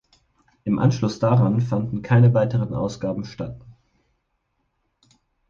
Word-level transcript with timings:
Im 0.63 0.79
Anschluss 0.79 1.19
daran 1.19 1.61
fanden 1.61 2.01
keine 2.01 2.33
weitere 2.33 2.73
Ausgaben 2.73 3.23
statt. 3.23 3.59